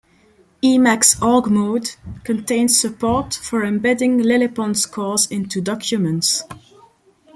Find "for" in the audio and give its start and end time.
3.35-3.63